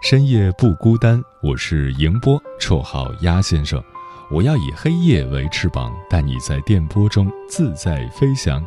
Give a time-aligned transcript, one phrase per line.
[0.00, 3.82] 深夜不孤单，我是迎波，绰号鸭先生。
[4.30, 8.64] 我要以黑夜为翅膀，带你在电波中自在飞翔。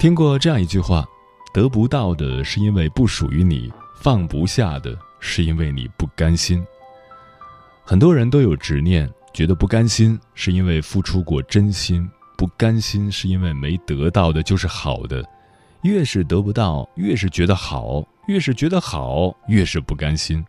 [0.00, 1.04] 听过这样一句话：
[1.54, 6.62] 得不到的是因为不属于你，放不下的是因为你不甘心。
[7.84, 15.24] 很多人都有执念，觉得不甘心是因为付出过真心，不甘心是因为没得到的就是好的。
[15.82, 18.06] 越是得不到，越是觉得好。
[18.28, 20.44] 越是觉得好，越是不甘心，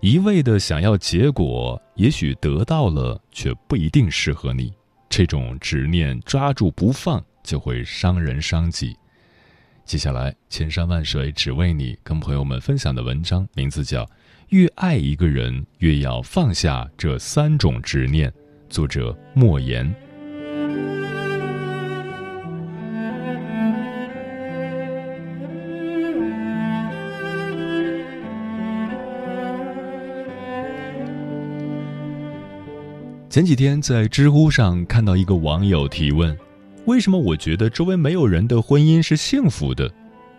[0.00, 4.70] 一味的想要结果，也许得到了，却不一定适合你。
[5.08, 8.94] 这种执念抓住不放，就会伤人伤己。
[9.86, 14.04] 接下来，千山万水只为你，跟朋友们分享的文章名字叫
[14.50, 18.30] 《越爱一个人，越要放下这三种执念》，
[18.68, 20.03] 作者莫言。
[33.34, 36.38] 前几天在知乎上看到一个网友提问
[36.86, 39.92] ：“为什么我觉得周围没有人的婚姻是幸福的？”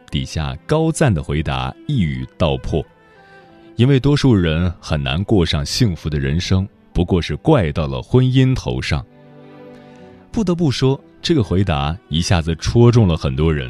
[0.10, 2.82] 底下高赞的回答一语道破
[3.76, 9.06] ：“因为多数人很难过上幸福的人生，不过是怪到了婚姻头上。”
[10.32, 13.70] 不得不说，这个回答一下子戳中了很多人。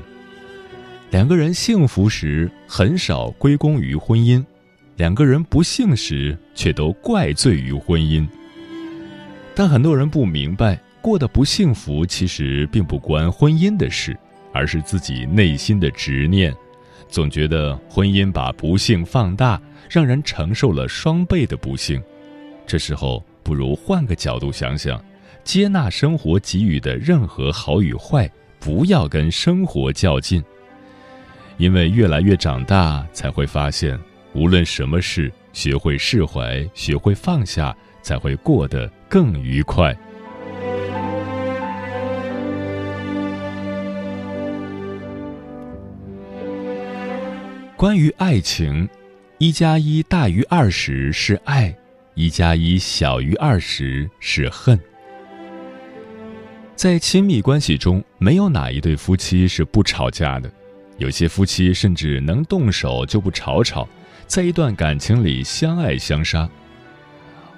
[1.09, 4.45] 两个人幸福时很少归功于婚姻，
[4.97, 8.23] 两个人不幸时却都怪罪于婚姻。
[9.57, 14.15] 但很多人不明白，过得不幸福其实并不关婚姻的事，
[14.51, 16.53] 而是自己内心的执念，
[17.07, 22.03] 总觉得婚姻把不幸放大，让人承受了双倍的不幸。
[22.67, 25.01] 这时候，不如换个角度想想，
[25.45, 28.29] 接纳生活给予的任何好与坏，
[28.59, 30.43] 不要跟生活较劲。
[31.57, 33.97] 因为越来越长大，才会发现，
[34.33, 37.73] 无论什么事，学会释怀，学会放下。
[38.01, 39.95] 才会过得更愉快。
[47.77, 48.89] 关于爱情，
[49.37, 51.73] 一加一大于二十是爱，
[52.15, 54.77] 一加一小于二十是恨。
[56.75, 60.51] 在亲密关系中，没有哪一对夫妻是不吵架的，
[60.97, 63.87] 有些夫妻甚至能动手就不吵吵，
[64.27, 66.49] 在一段感情里相爱相杀。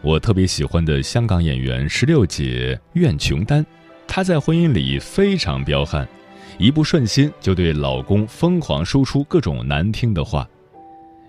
[0.04, 3.66] 我特别喜欢的香港演员石榴姐苑琼丹，
[4.08, 6.08] 她在婚姻里非常彪悍，
[6.60, 10.48] 一不顺心就对老公疯狂输出各种难听的话。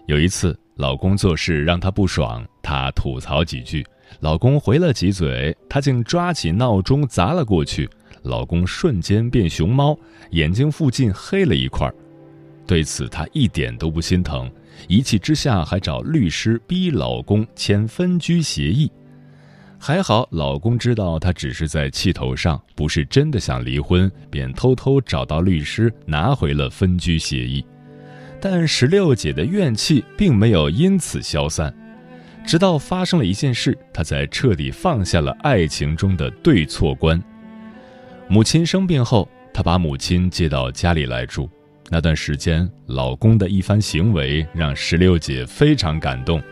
[0.06, 3.84] 有一次，老公做事让她不爽，她吐槽几句，
[4.20, 7.88] 老公回了几嘴，她竟抓起闹钟砸了过去，
[8.22, 9.98] 老公瞬间变熊猫，
[10.32, 11.90] 眼睛附近黑了一块。
[12.66, 14.48] 对此，她一点都不心疼。
[14.86, 18.90] 一气之下，还找律师逼老公签分居协议。
[19.80, 27.64] 还好，老公知道她只是在气头上，不是真的想离婚，便偷偷找到律师拿回了分居协议。
[28.40, 31.72] 但石榴姐的怨气并没有因此消散，
[32.46, 37.22] 直到发生了一件事，她才彻底放下了爱情中的对错观。
[38.28, 41.48] 母亲生病后，她把母亲接到家里来住。
[41.90, 46.42] 那段时间，老公的一番行为让石榴姐非常感动。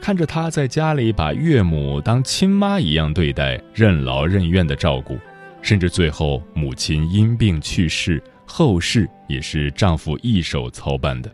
[0.00, 5.16] 看着他在家里把岳母当亲妈一样对待，任劳任怨的照顾，
[5.62, 11.32] 甚至最后母亲因病去世，后事也是丈夫一手操办的。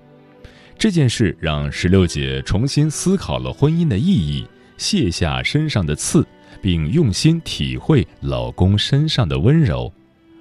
[0.79, 4.47] 这件事让石榴姐重新思考了婚姻的意义，
[4.77, 6.25] 卸下身上的刺，
[6.63, 9.93] 并用心体会老公身上的温柔。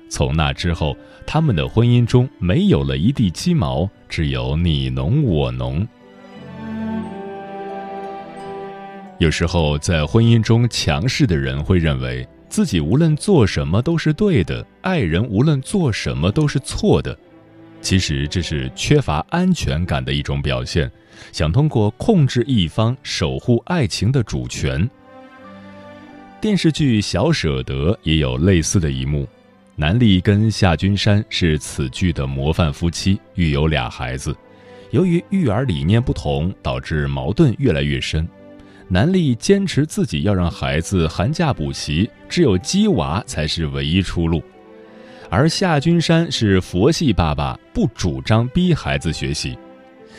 [0.09, 5.87] 从那之后，他们的婚姻中没有了一地鸡毛，只有你侬我侬。
[9.19, 17.17] 有时候，在婚姻中，强势的人会认为自己无论做什么都是对的，爱人无论做什么都是错的。
[17.81, 20.89] 其实这是缺乏安全感的一种表现，
[21.31, 24.89] 想通过控制一方守护爱情的主权。
[26.41, 29.27] 电视剧《小舍得》也有类似的一幕，
[29.79, 34.35] 南丽跟夏君山是此剧的模范夫妻，育有俩孩子。
[34.91, 38.27] 由于育儿理念不同，导致矛盾越来越深。
[38.89, 44.41] 南丽坚持自己要让孩子寒假补习，只有鸡娃才是唯一出路；
[45.29, 49.57] 而夏君山是佛系爸爸，不主张逼孩子学习。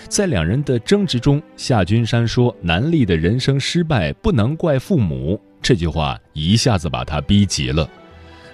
[0.08, 7.86] 在两人的争执中，夏君山说：“南丽的人生失败不能怪父母。”这句话一下子把他逼急了，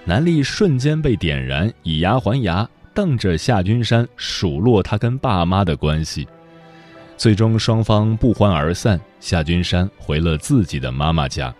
[0.07, 6.25] 南丽瞬间被点燃，以牙还牙，瞪着夏君山数落他跟爸妈的关系。
[7.17, 11.53] 最终双方不欢而散，夏君山回了自己的妈妈家。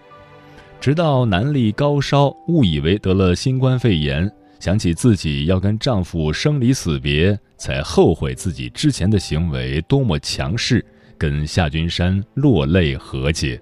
[0.79, 10.85] 直到南丽高烧，误以为得了新冠肺炎，想起自己要跟丈夫生离死别，才后悔自己之前的行为多么强势，
[11.17, 13.59] 跟夏君山落泪和解。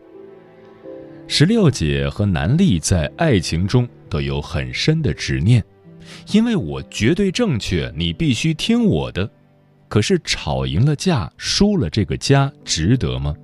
[1.28, 5.62] 石榴姐和南丽在爱情中都有很深的执念，
[6.32, 9.30] 因为我绝对正确，你必须听我的。
[9.90, 13.36] 可是吵赢了架，输了这个家，值得吗？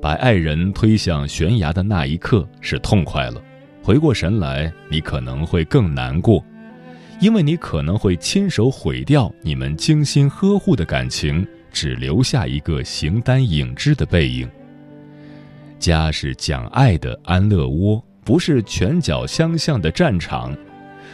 [0.00, 3.42] 把爱人推向悬崖的那一刻是痛快了，
[3.82, 6.44] 回过神来，你可能会更难过，
[7.20, 14.48] 因为你可能会亲手毁掉你们精心呵护的感情，只留下一个形单影只的背影。
[15.80, 20.56] 家是讲爱的安乐窝，不是拳脚相向的战场，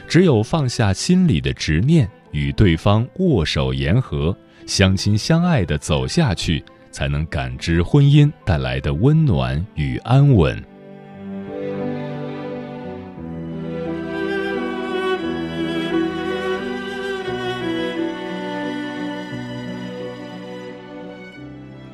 [0.06, 2.08] 只有放下心里的执念。
[2.32, 6.62] 与对方握手言和，相亲相爱的走下去，
[6.92, 10.62] 才能感知婚姻带来的温暖与安稳。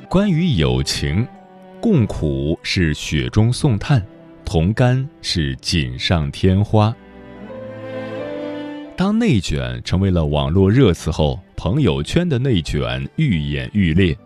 [0.07, 1.27] 关于友情，
[1.81, 4.05] 共苦是雪中送炭，
[4.47, 6.95] 同甘是锦上添花。
[8.97, 14.17] 当内卷成为了网络热词后，朋友圈的内卷愈演愈烈。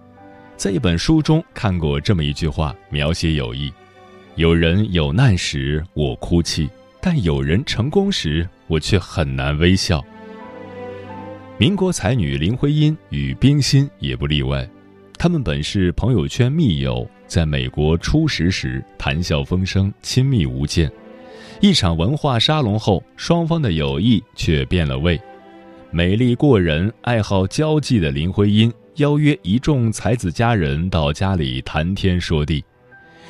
[0.57, 3.73] 在一本书中看过这么一句话，描写友谊：
[4.37, 6.69] 有人有难时我哭泣，
[7.01, 10.05] 但有人成功时我却很难微笑。
[11.57, 14.69] 民国才女林徽因与冰心也不例外，
[15.19, 20.91] 他们本是朋友圈密友，在美国初识时谈笑风生，亲密无间。
[21.61, 25.19] 一场文化沙龙后，双方的友谊却变了味。
[25.93, 32.65] 美丽过人、爱好交际的林徽因邀约一众才子佳人到家里谈天说地。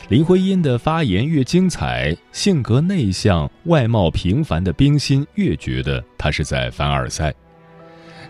[0.08, 7.34] 林徽因的发言越精彩，性格内向、外貌平凡的冰心越觉得她是在凡尔赛。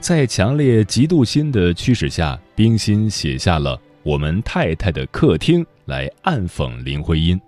[0.01, 7.41] 在强烈嫉妒心的驱使下，冰心写下了《我们太太的客厅》来暗讽林徽因。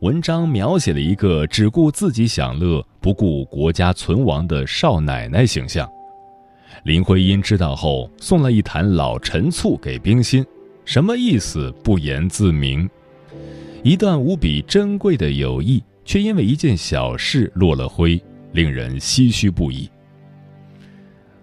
[0.00, 5.90] 文章描写了一个只顾自己享乐、不顾国家存亡的少奶奶形象。
[6.84, 10.46] 林徽因知道后，送了一坛老陈醋给冰心，
[10.84, 12.88] 什么意思不言自明。
[13.82, 19.90] 一段无比珍贵的友谊，却因为一件小事落了灰，令人唏嘘不已。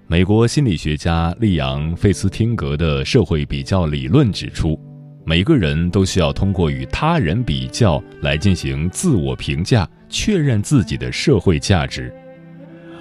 [0.07, 4.79] 美国心理学家利昂·费斯汀格的社会比较理论指出。
[5.25, 12.13] 每个人都需要通过与他人比较来进行自我评价，确认自己的社会价值。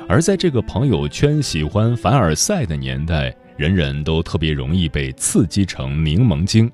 [0.09, 6.73] 而在这个朋友圈喜欢凡尔赛的年代，人人都特别容易被刺激成柠檬精。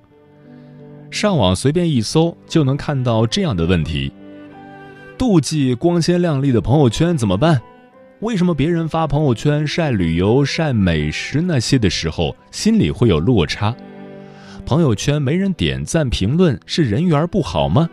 [1.11, 4.13] 上网随便一搜，就能看到这样的问题：
[5.19, 7.61] 妒忌光鲜亮丽的朋友圈怎么办？
[8.21, 13.75] 为什么别人发朋友圈晒旅游、晒美食那些的时候，心里会有落差？
[14.67, 17.89] 朋友圈没人点赞评论，是人缘不好吗？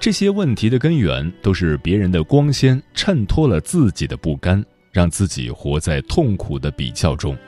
[0.00, 7.38] 这些问题的根源都是别人的光鲜衬托了自己的不甘，让自己活在痛苦的比较中。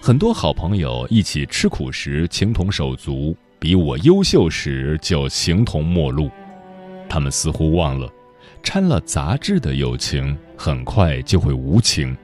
[0.00, 6.30] 很多好朋友一起吃苦时情同手足，比我优秀时就形同陌路。
[7.06, 8.10] 他们似乎忘了，
[8.64, 12.16] 掺了杂质的友情很快就会无情，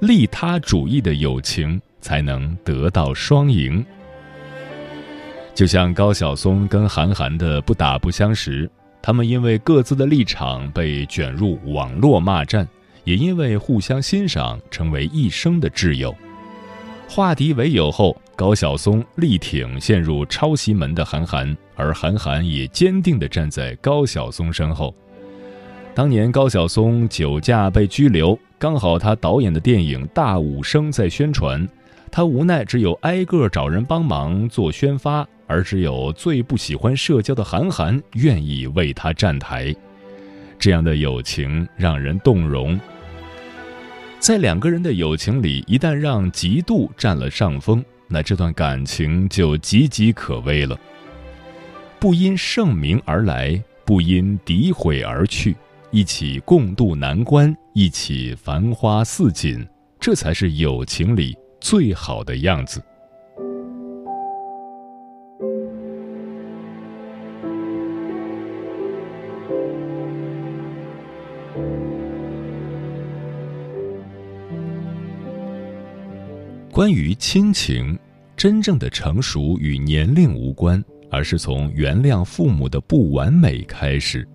[0.00, 1.80] 利他主义的友情。
[2.02, 3.86] 才能得到双赢。
[5.54, 8.68] 就像高晓松跟韩寒的不打不相识，
[9.00, 12.66] 他们因为各自的立场被卷入网络骂战，
[13.04, 16.12] 也因为互相欣赏成为一生的挚友。
[17.08, 24.92] 化敌为友后，高晓松力挺陷入抄袭门的韩寒，而韩寒也坚定地站在高晓松身后。
[25.94, 31.68] 当年高晓松酒驾被拘留，刚好他导演的电影《大武生》在宣传，
[32.10, 39.74] 他无奈只有挨个找人帮忙做宣发，而只有最不喜欢社交的韩寒愿意为他站台。
[40.58, 42.80] 这样的友情让人动容。
[44.18, 50.78] 在两个人的友情里，一旦让嫉妒占了上风，那这段感情就岌岌可危了。
[52.00, 55.54] 不因盛名而来，不因诋毁而去，
[55.94, 59.62] 一起共度难关，一起繁花似锦，
[60.00, 62.82] 这才是友情里最好的样子。
[76.70, 77.98] 关于亲情，
[78.34, 84.26] 真正的成熟与年龄无关，而是从原谅父母的不完美开始。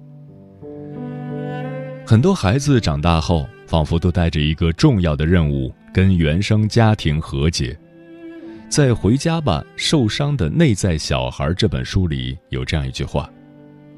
[2.09, 7.77] 很多孩子长大后，仿佛都带着一个重要的任务，跟原生家庭和解。
[8.69, 13.29] 在《回家吧，受伤的内在小孩》这本书里有这样一句话：“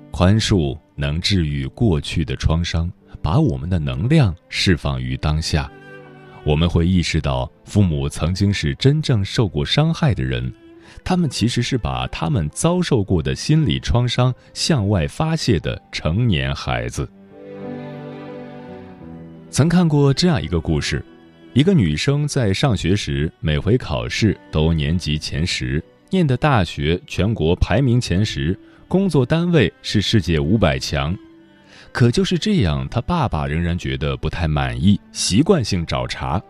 [0.10, 5.72] 宽恕能治愈过去的创伤，把我们的能量释放于当下。”
[6.44, 10.52] 我们会意识到，父母曾经是真正受过伤害的人，
[11.04, 17.08] 他们其实是把他们遭受过的心理创伤向外发泄的成年孩子。
[19.52, 21.04] 曾看过这样一个故事：
[21.54, 31.18] 一个女生在上学时，每回考试都年级前十，念的大学全国排名前十，工作单位是世界五百强。
[31.92, 36.42] 可就是这样，他爸爸仍然觉得不太满意，习惯性找茬。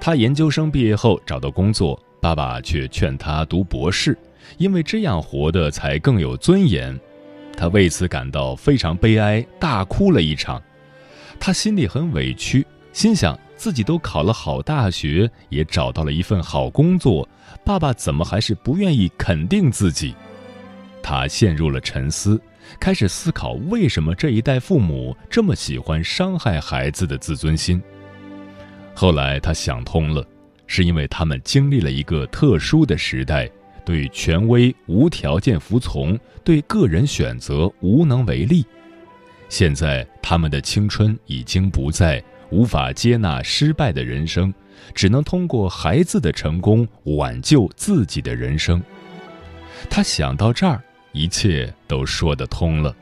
[0.00, 4.18] 他研究生毕业后找到工作，爸爸却劝他读博士，
[4.58, 6.98] 因为这样活得才更有尊严。
[7.56, 10.60] 他为此感到非常悲哀，大哭了一场。
[11.38, 17.28] 他心里很委屈，心想自己都考了好大学，也找到了一份好工作，
[17.64, 20.14] 爸爸怎么还是不愿意肯定自己？
[21.02, 22.40] 他陷入了沉思。
[22.80, 27.80] 开始思考为什么这一代父母这么喜欢伤害孩子的自尊心。
[28.92, 30.26] 后来他想通了，
[30.66, 33.48] 是因为他们经历了一个特殊的时代，
[33.84, 38.66] 对权威无条件服从，对个人选择无能为力。
[39.48, 44.52] 现在他们的青春已经不在，无法接纳失败的人生，
[44.94, 48.82] 只能通过孩子的成功挽救自己的人生。
[49.88, 50.82] 他想到这儿。
[51.12, 52.94] 一切都说得通了。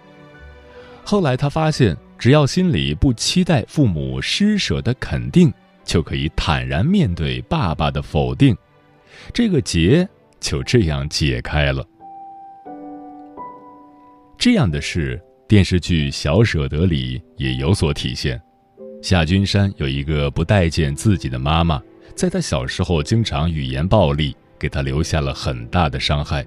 [1.04, 5.52] 后来他发现，只要心里不期待父母施舍的肯定，
[5.84, 8.56] 就可以坦然面对爸爸的否定，
[9.32, 10.08] 这个结
[10.38, 11.84] 就这样解开了。
[14.38, 18.40] 这样的事，电视剧《小舍得》里也有所体现。
[19.02, 21.82] 夏君山有一个不待见自己的妈妈，
[22.14, 26.44] 在他小时候经常语言暴力，给他留下了很大的伤害。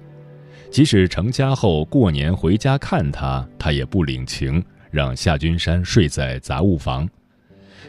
[0.68, 7.08] 即使成家后过年回家看他，他也不领情，让夏君山睡在杂物房。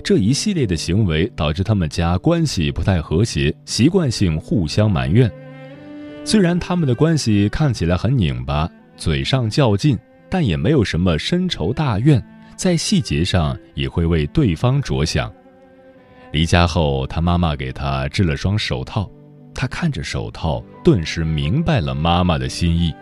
[0.04, 5.30] 这一系列的行为导致他们家关系不太和谐，习惯性互相埋怨。
[6.24, 9.98] 虽然他们的关系看起来很拧巴，嘴上较劲，
[10.30, 12.24] 但也没有什么深仇大怨，
[12.56, 15.32] 在细节上也会为对方着想。
[16.32, 19.10] 离家后，他妈妈给他织了双手套。
[19.56, 22.94] 他看着手套，顿时明白了妈妈的心意。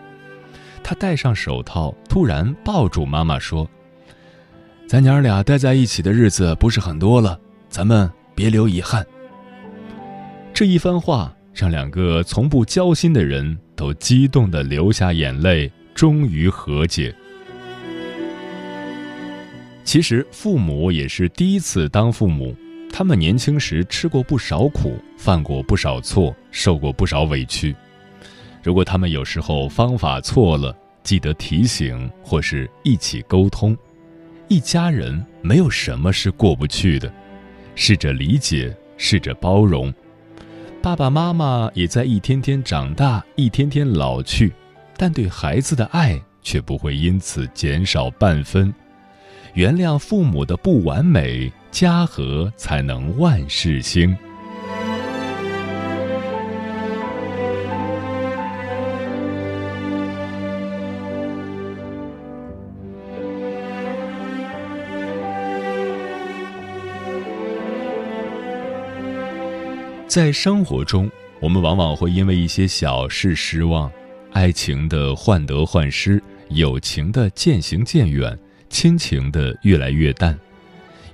[0.81, 3.69] 他戴上手套，突然抱住妈妈说
[4.88, 7.38] ：“咱娘俩待在一起的日子不是很多了，
[7.69, 9.05] 咱们别留遗憾。”
[10.53, 17.12] 这一番话让两个从不交心的人都激动的流下眼泪，终于和解。
[19.84, 22.56] 其实，父母也是第一次当父母。
[22.94, 27.75] 他们年轻时吃过不少苦，犯过不少错，受过不少委屈。
[28.62, 33.75] 如果他们有时候方法错了，记得提醒，或是一起沟通。
[34.48, 37.12] 一家人没有什么是过不去的，
[37.74, 39.92] 试着理解，试着包容。
[40.80, 44.54] 爸爸妈妈也在一天天长大，一天天老去，
[44.98, 48.74] 但对孩子的爱却不会因此减少半分。
[49.54, 51.51] 原谅父母的不完美。
[51.70, 54.18] 家和才能万事兴。
[70.08, 71.08] 在生活中，
[71.39, 73.92] 我们往往会因为一些小事失望，
[74.38, 78.38] 爱情的患得患失，友情的渐行渐远，
[78.70, 80.38] 亲情的越来越淡。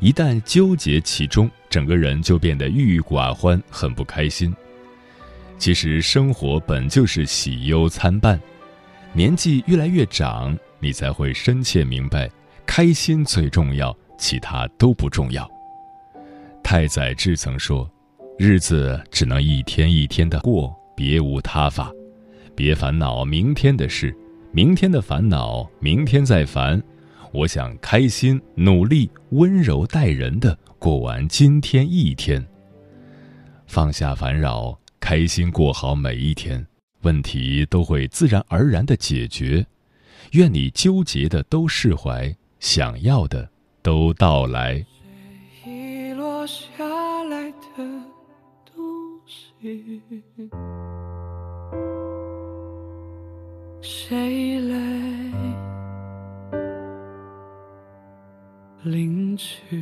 [0.01, 4.53] 一旦纠结其中，整个人就变得郁郁寡欢，很不开心。
[5.57, 8.37] 其实生活本就是喜忧参半，
[9.13, 12.29] 年纪越来越长，你才会深切明白，
[12.65, 15.49] 开心最重要，其他都不重要。
[16.61, 17.89] 太宰治曾说。
[18.37, 21.89] 日子只能一天一天的过，别无他法。
[22.55, 24.15] 别烦恼明天的事，
[24.51, 26.81] 明天的烦恼明天再烦。
[27.31, 32.45] 我想开心、努力、温柔待人的过完今天一天。
[33.65, 36.63] 放下烦扰，开心过好每一天，
[37.01, 39.65] 问题都会自然而然的解决。
[40.33, 43.49] 愿你纠结的都释怀，想要的
[43.81, 44.85] 都到来。
[53.85, 54.77] 谁来
[58.83, 59.77] 领取？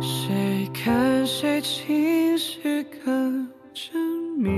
[0.00, 3.92] 谁看谁情绪更缜
[4.36, 4.50] 密？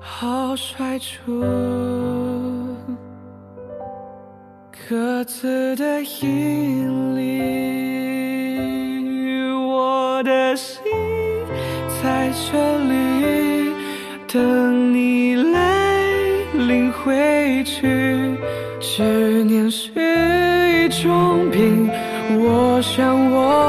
[0.00, 1.44] 好甩出。
[4.88, 8.11] 各自的引力，
[12.32, 12.92] 这里
[14.26, 16.02] 等你来
[16.54, 18.34] 领回去。
[18.80, 21.90] 执念是一种病，
[22.40, 23.61] 我想我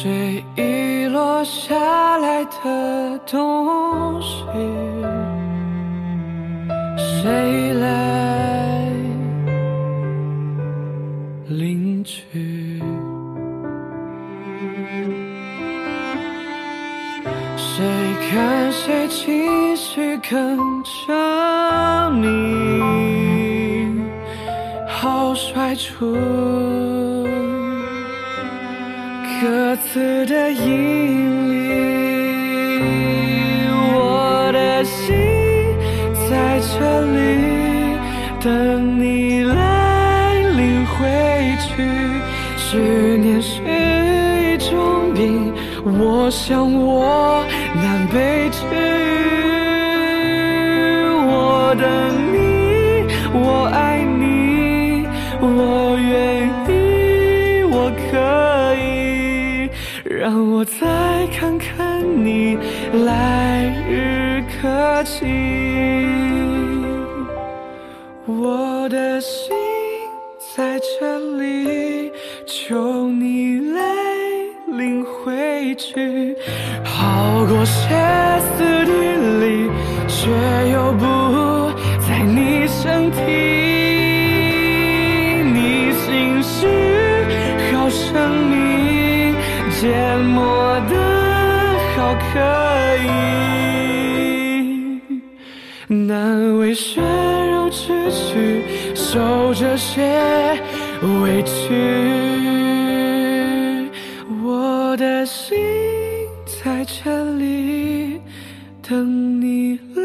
[0.00, 1.74] 谁遗落下
[2.18, 4.44] 来的东西？
[6.96, 8.92] 谁来
[11.48, 12.80] 领取？
[17.56, 17.84] 谁
[18.30, 22.28] 看谁情绪更缜密？
[24.86, 26.67] 好甩出。
[29.90, 31.70] 死的引力，
[33.96, 35.16] 我的心
[36.28, 37.16] 在这里
[38.38, 41.08] 等你来领回
[41.58, 41.68] 去。
[42.58, 42.76] 思
[43.16, 47.42] 念是一种病，我想我
[47.76, 48.50] 难被
[60.30, 62.58] 让我再看看你，
[62.92, 65.24] 来日可期。
[68.26, 69.56] 我的心
[70.54, 72.12] 在这里，
[72.44, 73.80] 求你来
[74.66, 76.36] 领回去。
[76.84, 77.88] 好过歇
[78.50, 78.92] 斯底
[79.40, 79.70] 里，
[80.06, 80.28] 却
[80.70, 81.06] 又不
[96.68, 98.62] 你血肉之躯，
[98.94, 100.02] 受这些
[101.22, 101.72] 委屈。
[104.44, 105.56] 我的心
[106.44, 108.20] 在这里
[108.86, 110.02] 等你来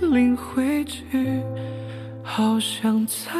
[0.00, 1.02] 领回去，
[2.22, 3.32] 好想再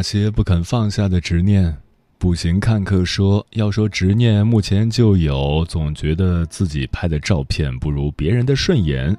[0.00, 1.76] 那些不肯放下的执念？
[2.16, 9.14] 步行看客说：“要说执念，目前就有，总觉得自己拍的照片不如别人的顺眼。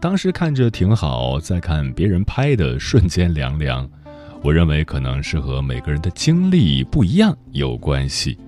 [0.00, 3.86] 当时看着挺好，再看别人拍的，瞬间凉凉。
[4.42, 8.38] 我认为可能是和每个人的经历不一样有关系。”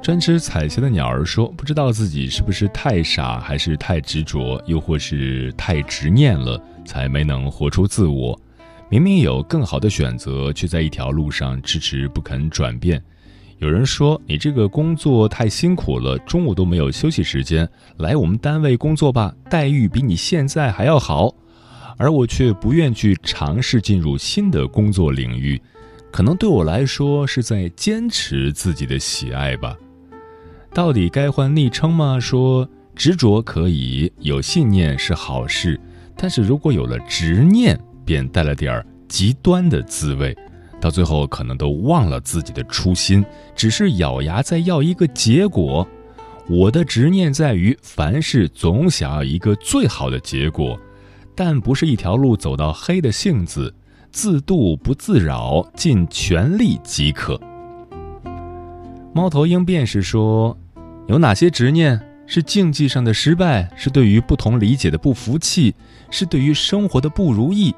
[0.00, 8.40] 专吃彩霞的鸟儿说：“不知道自己是不是太傻，还是太执着，又或是太执念了，才没能活出自我。”
[8.90, 13.02] 明明有更好的选择，却在一条路上迟迟不肯转变。
[13.58, 21.34] 有人说你这个工作太辛苦了，中午都没有休息时间，来我们单位工作吧，待遇比你现在还要好。
[21.98, 25.60] 而我却不愿去尝试进入新的工作领域，
[26.10, 29.76] 可能对我来说是在坚持自己的喜爱吧。
[30.72, 32.18] 到底该换昵称吗？
[32.18, 35.78] 说执着可以，有信念是好事，
[36.16, 37.78] 但是如果有了执念。
[38.08, 40.34] 便带了点儿极端的滋味，
[40.80, 43.22] 到最后可能都忘了自己的初心，
[43.54, 45.86] 只是咬牙在要一个结果。
[46.48, 50.80] 我的执念在于凡事总想要一个最好的结果，
[51.34, 53.74] 但不是一条路走到黑的性子，
[54.10, 57.38] 自度不自扰，尽全力即可。
[59.12, 60.56] 猫头鹰便是说，
[61.08, 65.74] 有哪些执念是竞技上的失败，是对于不同理解的不服气，
[66.10, 67.74] 是对于生活的不如意。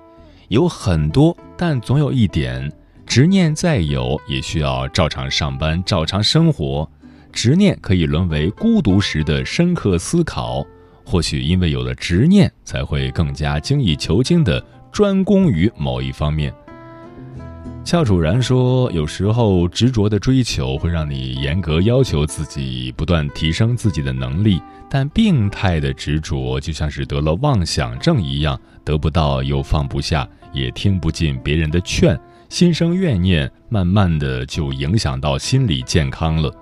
[0.50, 2.68] 有很多，但总有一点，
[3.06, 6.90] 执念再有，也需要照常上班，照常生活。
[7.32, 10.66] 执念可以沦为孤独时的深刻思考。
[11.06, 14.60] 或许因为有了执念，才会更加精益求精的
[14.90, 16.52] 专攻于某一方面。
[17.84, 24.60] 俏楚然说：“有时候执着的追求会让你严格要求自己，不断提升自己的能力。
[24.88, 36.52] 但病态的执着就像是得了妄想症一样，得不到又放不下。”也听不进别人的劝，心生怨念，慢慢的就影响到心理健康了。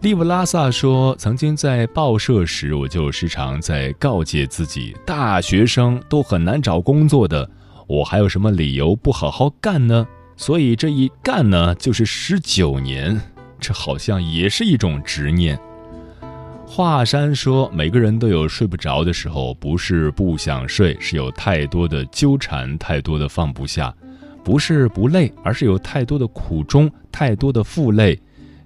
[0.00, 7.48] 利布拉萨说：“曾经在报社时，我就时常在告诫自己，大学生都很难找工作的，
[7.86, 10.06] 我还有什么理由不好好干呢？
[10.36, 13.20] 所以这一干呢，就是十九年，
[13.60, 15.60] 这好像也是一种执念。”
[16.72, 23.92] 华山说：“每个人都有睡不着的时候，不是不想睡，是有太多的纠缠，太多的放不下；
[24.44, 28.16] 不是不累，而是有太多的苦衷，太多的负累。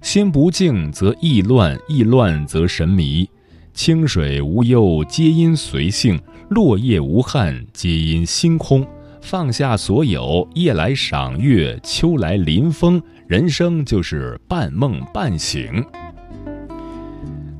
[0.03, 3.27] 心不静则意乱，意乱则神迷。
[3.73, 6.15] 清水无忧，皆因随性；
[6.49, 8.85] 落叶无憾，皆因心空。
[9.19, 15.83] 放下所有，夜来赏月，秋来临风，人生就是半梦半醒。”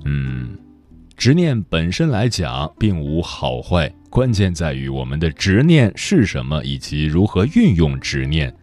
[0.06, 0.58] 嗯，
[1.18, 8.56] 执念本身来讲并无好坏，关键在于我们的执念是什么，以及如何运用执念。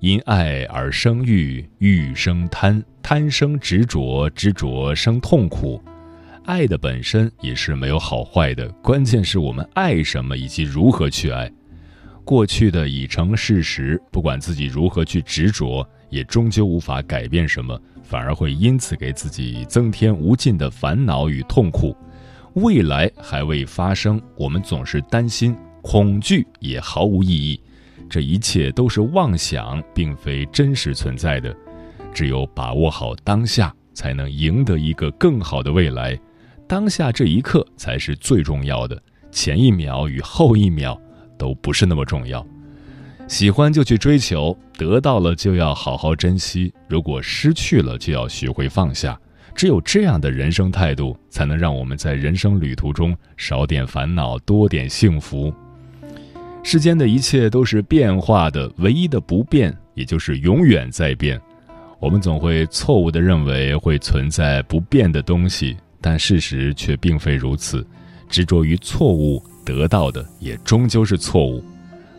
[0.00, 5.82] 因爱而生欲，欲生贪，贪生执着，执着生痛苦。
[6.44, 11.50] 爱的本身也是没有好坏的，关键是我们爱什么以及如何去爱。
[12.24, 17.80] 过去的已成事实，不管自己如何去执着，也终究无法改变什么。
[18.02, 21.96] 反而会因此给自己增添无尽的烦恼与痛苦，
[22.54, 27.60] 未来还未发生，我们总是担心、恐惧，也毫无意义。
[28.08, 31.52] 这一切都是妄想，并非真实存在的。
[32.14, 36.16] 只有把握好当下，才能赢得一个更好的未来。
[36.68, 40.96] 当下这一刻才是最重要的，前一秒与后一秒
[41.36, 42.46] 都不是那么重要。
[43.28, 49.18] 喜欢就去追求，得到了就要好好珍惜；如果失去了，就要学会放下。
[49.54, 55.52] 只有这样的人生态度，才能让我们在人生旅途中少点烦恼，多点幸福。
[56.62, 61.40] 世间的一切都是变化的，唯一的不变，也就是永远在变。
[61.98, 67.84] 我们总会错误地认为会存在不变的东西，但事实却并非如此。
[68.28, 71.64] 执着于错误，得到的也终究是错误。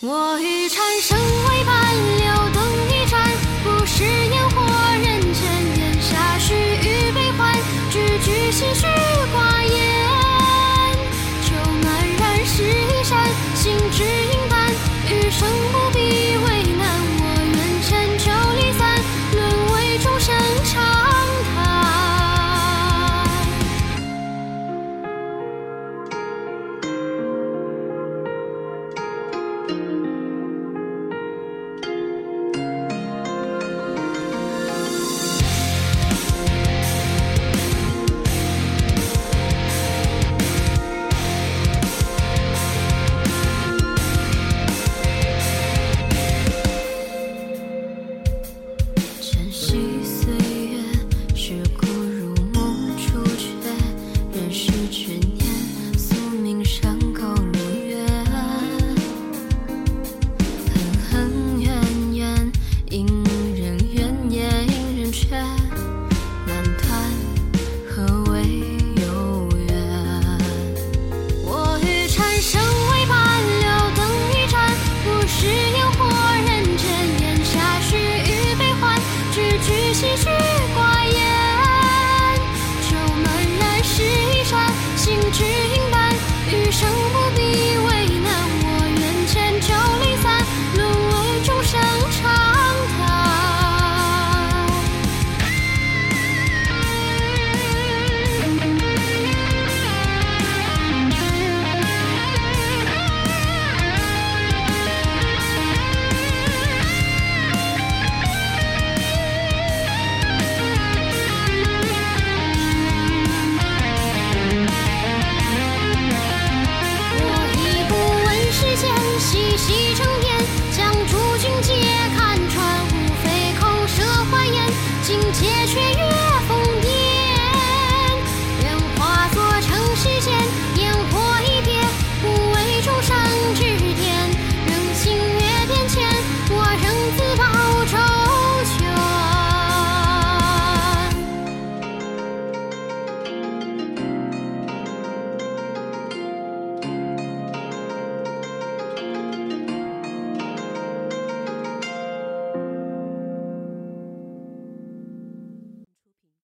[0.00, 1.55] 我欲缠身为。